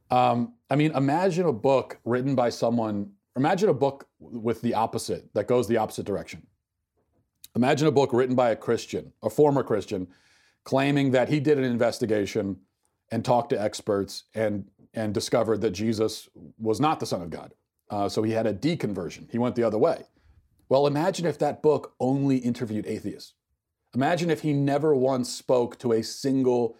[0.10, 5.32] Um, I mean, imagine a book written by someone, imagine a book with the opposite,
[5.34, 6.46] that goes the opposite direction.
[7.60, 10.08] Imagine a book written by a Christian, a former Christian,
[10.63, 12.56] claiming that he did an investigation
[13.12, 17.54] and talked to experts and, and discovered that Jesus was not the Son of God.
[17.89, 19.30] Uh, so he had a deconversion.
[19.30, 20.06] He went the other way.
[20.69, 23.34] Well, imagine if that book only interviewed atheists.
[23.93, 26.78] Imagine if he never once spoke to a single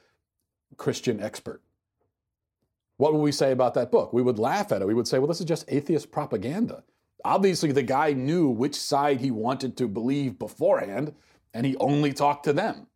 [0.78, 1.62] Christian expert.
[2.96, 4.14] What would we say about that book?
[4.14, 4.88] We would laugh at it.
[4.88, 6.86] We would say, well, this is just atheist propaganda.
[7.26, 11.14] Obviously, the guy knew which side he wanted to believe beforehand,
[11.54, 12.88] and he only talked to them.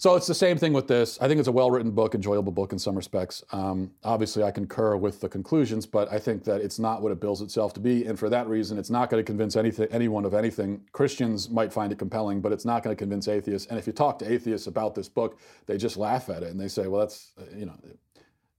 [0.00, 1.18] So it's the same thing with this.
[1.20, 3.44] I think it's a well written book, enjoyable book in some respects.
[3.52, 7.20] Um, obviously, I concur with the conclusions, but I think that it's not what it
[7.20, 8.06] bills itself to be.
[8.06, 10.80] And for that reason, it's not going to convince anything, anyone of anything.
[10.92, 13.68] Christians might find it compelling, but it's not going to convince atheists.
[13.68, 16.58] And if you talk to atheists about this book, they just laugh at it and
[16.58, 17.76] they say, well, that's, uh, you know,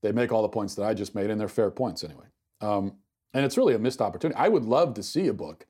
[0.00, 2.26] they make all the points that I just made, and they're fair points anyway.
[2.60, 2.94] Um,
[3.34, 4.38] and it's really a missed opportunity.
[4.38, 5.66] I would love to see a book.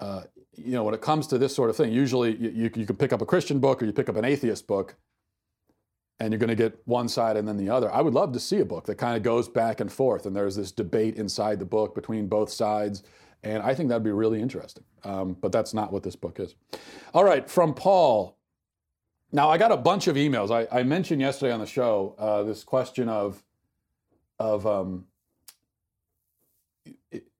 [0.00, 0.22] Uh,
[0.54, 2.96] you know, when it comes to this sort of thing, usually you, you, you can
[2.96, 4.96] pick up a Christian book or you pick up an atheist book,
[6.20, 7.92] and you're going to get one side and then the other.
[7.92, 10.34] I would love to see a book that kind of goes back and forth, and
[10.34, 13.04] there's this debate inside the book between both sides.
[13.44, 14.82] And I think that'd be really interesting.
[15.04, 16.56] Um, but that's not what this book is.
[17.14, 18.36] All right, from Paul.
[19.30, 20.50] Now, I got a bunch of emails.
[20.50, 23.44] I, I mentioned yesterday on the show uh, this question of,
[24.38, 25.04] of um,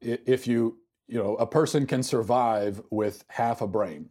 [0.00, 4.10] if you you know a person can survive with half a brain.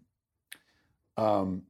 [1.16, 1.64] Um,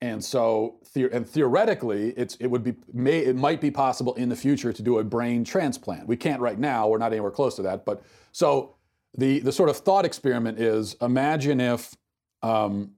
[0.00, 4.36] and so and theoretically it's it would be may it might be possible in the
[4.36, 6.06] future to do a brain transplant.
[6.06, 8.76] We can't right now we're not anywhere close to that but so
[9.16, 11.96] the the sort of thought experiment is imagine if
[12.42, 12.92] um,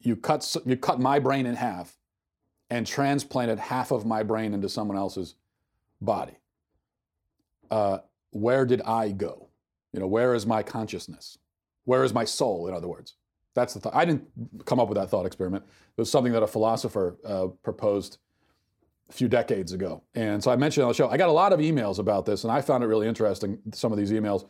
[0.00, 1.98] you cut you cut my brain in half
[2.70, 5.34] and transplanted half of my brain into someone else's
[6.00, 6.38] body.
[7.70, 7.98] Uh,
[8.32, 9.48] where did I go?
[9.92, 11.38] You know, where is my consciousness?
[11.84, 13.14] Where is my soul, in other words?
[13.54, 13.94] That's the thought.
[13.94, 14.26] I didn't
[14.64, 15.64] come up with that thought experiment.
[15.64, 18.18] It was something that a philosopher uh, proposed
[19.10, 20.02] a few decades ago.
[20.14, 22.44] And so I mentioned on the show, I got a lot of emails about this,
[22.44, 24.48] and I found it really interesting, some of these emails.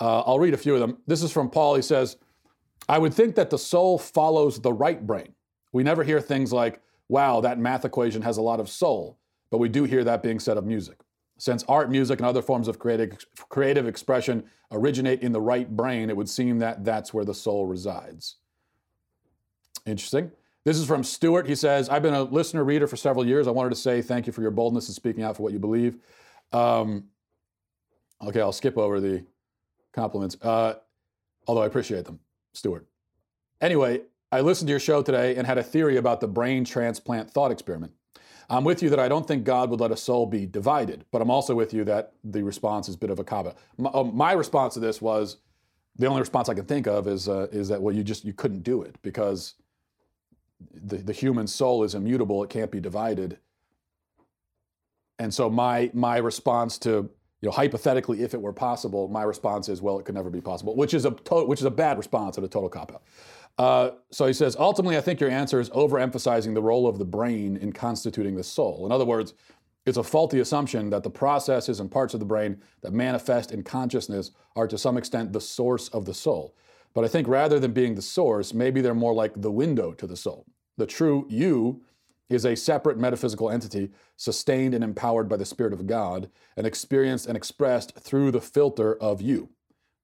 [0.00, 0.98] Uh, I'll read a few of them.
[1.06, 1.74] This is from Paul.
[1.74, 2.16] He says,
[2.88, 5.34] I would think that the soul follows the right brain.
[5.72, 9.18] We never hear things like, wow, that math equation has a lot of soul,
[9.50, 10.98] but we do hear that being said of music.
[11.44, 13.18] Since art, music, and other forms of creative,
[13.50, 17.66] creative expression originate in the right brain, it would seem that that's where the soul
[17.66, 18.36] resides.
[19.84, 20.30] Interesting.
[20.64, 21.46] This is from Stuart.
[21.46, 23.46] He says, I've been a listener reader for several years.
[23.46, 25.58] I wanted to say thank you for your boldness in speaking out for what you
[25.58, 25.98] believe.
[26.50, 27.08] Um,
[28.26, 29.22] okay, I'll skip over the
[29.92, 30.38] compliments.
[30.40, 30.76] Uh,
[31.46, 32.20] although I appreciate them,
[32.54, 32.86] Stuart.
[33.60, 34.00] Anyway,
[34.32, 37.52] I listened to your show today and had a theory about the brain transplant thought
[37.52, 37.92] experiment.
[38.50, 41.22] I'm with you that I don't think God would let a soul be divided, but
[41.22, 44.04] I'm also with you that the response is a bit of a cop my, uh,
[44.04, 45.38] my, response to this was
[45.96, 48.32] the only response I can think of is uh, is that well you just you
[48.32, 49.54] couldn't do it because
[50.72, 53.38] the, the human soul is immutable; it can't be divided.
[55.18, 57.10] And so my my response to
[57.44, 60.40] you know hypothetically, if it were possible, my response is well, it could never be
[60.40, 63.02] possible, which is a to- which is a bad response and a total cop out.
[63.58, 67.04] Uh, so he says, ultimately, I think your answer is overemphasizing the role of the
[67.04, 68.86] brain in constituting the soul.
[68.86, 69.34] In other words,
[69.84, 73.62] it's a faulty assumption that the processes and parts of the brain that manifest in
[73.62, 76.56] consciousness are to some extent the source of the soul.
[76.94, 80.06] But I think rather than being the source, maybe they're more like the window to
[80.06, 80.46] the soul.
[80.78, 81.82] The true you
[82.28, 87.26] is a separate metaphysical entity sustained and empowered by the Spirit of God and experienced
[87.26, 89.50] and expressed through the filter of you,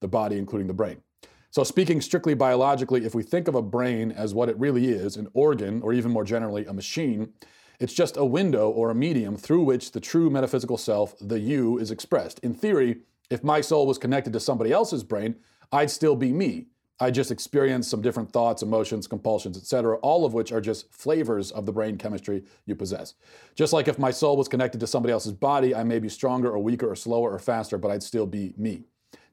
[0.01, 1.01] the body, including the brain.
[1.49, 5.17] So, speaking strictly biologically, if we think of a brain as what it really is
[5.17, 7.33] an organ, or even more generally, a machine
[7.81, 11.79] it's just a window or a medium through which the true metaphysical self, the you,
[11.79, 12.37] is expressed.
[12.43, 12.97] In theory,
[13.31, 15.37] if my soul was connected to somebody else's brain,
[15.71, 16.67] I'd still be me.
[17.01, 21.51] I just experience some different thoughts, emotions, compulsions, etc., all of which are just flavors
[21.51, 23.15] of the brain chemistry you possess.
[23.55, 26.51] Just like if my soul was connected to somebody else's body, I may be stronger
[26.51, 28.83] or weaker or slower or faster, but I'd still be me.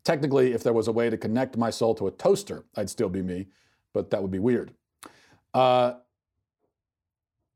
[0.03, 3.11] Technically, if there was a way to connect my soul to a toaster, I'd still
[3.11, 3.49] be me,
[3.93, 4.73] but that would be weird.
[5.53, 5.95] Uh,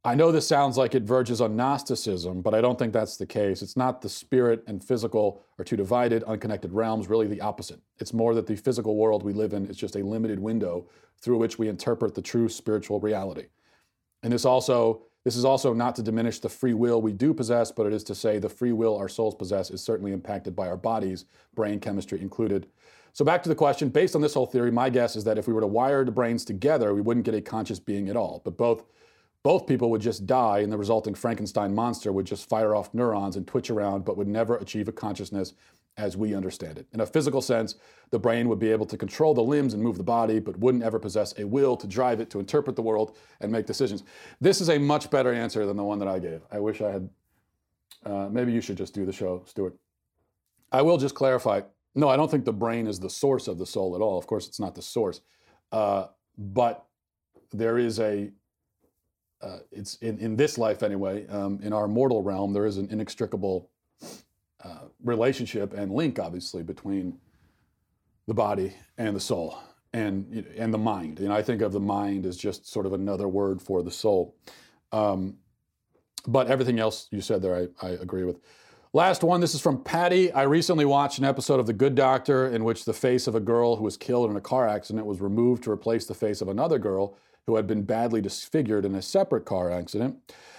[0.05, 3.27] I know this sounds like it verges on Gnosticism, but I don't think that's the
[3.27, 3.63] case.
[3.63, 7.79] It's not the spirit and physical are two divided, unconnected realms, really the opposite.
[8.01, 10.89] It's more that the physical world we live in is just a limited window
[11.21, 13.47] through which we interpret the true spiritual reality.
[14.25, 17.71] And this also this is also not to diminish the free will we do possess,
[17.71, 20.67] but it is to say the free will our souls possess is certainly impacted by
[20.67, 22.67] our bodies, brain chemistry included.
[23.13, 25.47] So, back to the question based on this whole theory, my guess is that if
[25.47, 28.43] we were to wire the brains together, we wouldn't get a conscious being at all.
[28.45, 28.83] But both,
[29.43, 33.37] both people would just die, and the resulting Frankenstein monster would just fire off neurons
[33.37, 35.55] and twitch around, but would never achieve a consciousness
[35.97, 36.87] as we understand it.
[36.93, 37.75] In a physical sense,
[38.11, 40.85] the brain would be able to control the limbs and move the body, but wouldn't
[40.85, 44.05] ever possess a will to drive it to interpret the world and make decisions.
[44.41, 46.43] This is a much better answer than the one that I gave.
[46.51, 47.11] I wish I had.
[48.05, 49.77] Uh, maybe you should just do the show, Stuart.
[50.71, 51.61] I will just clarify.
[51.95, 54.19] No, I don't think the brain is the source of the soul at all.
[54.19, 55.21] Of course, it's not the source,
[55.73, 56.07] uh,
[56.39, 56.87] but
[57.53, 58.31] there is a.
[59.43, 61.27] Uh, it's in, in this life anyway.
[61.27, 63.69] Um, in our mortal realm, there is an inextricable
[64.65, 67.19] uh, relationship and link, obviously, between
[68.27, 69.59] the body and the soul
[69.93, 71.19] and and the mind.
[71.19, 74.37] And I think of the mind as just sort of another word for the soul.
[74.93, 75.39] Um,
[76.27, 78.39] but everything else you said there, I, I agree with.
[78.95, 79.41] Last one.
[79.41, 80.31] This is from Patty.
[80.33, 83.41] I recently watched an episode of The Good Doctor in which the face of a
[83.41, 86.49] girl who was killed in a car accident was removed to replace the face of
[86.49, 87.17] another girl
[87.47, 90.17] who had been badly disfigured in a separate car accident.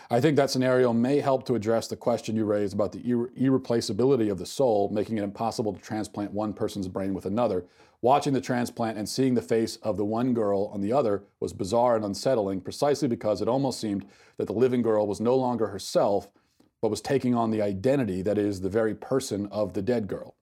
[0.09, 3.29] I think that scenario may help to address the question you raised about the irre-
[3.36, 7.65] irreplaceability of the soul, making it impossible to transplant one person's brain with another.
[8.01, 11.53] Watching the transplant and seeing the face of the one girl on the other was
[11.53, 14.05] bizarre and unsettling, precisely because it almost seemed
[14.38, 16.27] that the living girl was no longer herself,
[16.81, 20.36] but was taking on the identity that is the very person of the dead girl.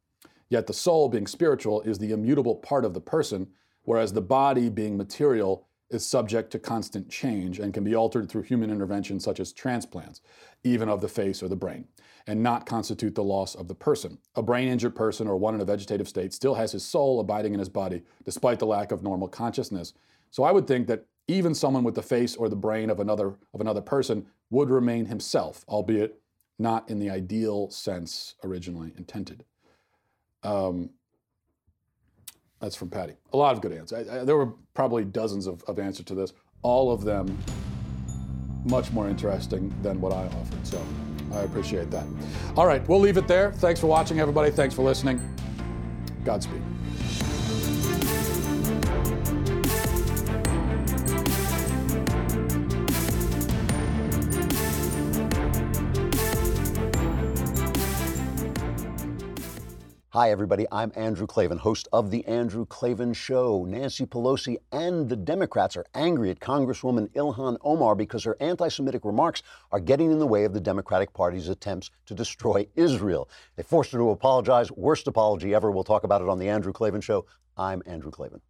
[0.49, 3.47] Yet the soul, being spiritual, is the immutable part of the person,
[3.83, 8.43] whereas the body, being material, is subject to constant change and can be altered through
[8.43, 10.21] human intervention such as transplants,
[10.63, 11.87] even of the face or the brain,
[12.27, 14.17] and not constitute the loss of the person.
[14.35, 17.53] A brain injured person or one in a vegetative state still has his soul abiding
[17.53, 19.93] in his body despite the lack of normal consciousness.
[20.29, 23.35] So I would think that even someone with the face or the brain of another
[23.53, 26.19] of another person would remain himself, albeit
[26.59, 29.43] not in the ideal sense originally intended.
[30.43, 30.91] Um,
[32.61, 33.13] that's from Patty.
[33.33, 34.07] A lot of good answers.
[34.07, 37.37] I, I, there were probably dozens of, of answers to this, all of them
[38.65, 40.67] much more interesting than what I offered.
[40.67, 40.81] So
[41.33, 42.05] I appreciate that.
[42.55, 43.51] All right, we'll leave it there.
[43.53, 44.51] Thanks for watching, everybody.
[44.51, 45.19] Thanks for listening.
[46.23, 46.61] Godspeed.
[60.13, 60.65] Hi, everybody.
[60.73, 63.63] I'm Andrew Klavan, host of The Andrew Klavan Show.
[63.63, 69.05] Nancy Pelosi and the Democrats are angry at Congresswoman Ilhan Omar because her anti Semitic
[69.05, 69.41] remarks
[69.71, 73.29] are getting in the way of the Democratic Party's attempts to destroy Israel.
[73.55, 74.69] They forced her to apologize.
[74.69, 75.71] Worst apology ever.
[75.71, 77.25] We'll talk about it on The Andrew Klavan Show.
[77.55, 78.41] I'm Andrew Klavan.